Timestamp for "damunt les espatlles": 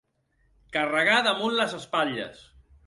1.29-2.45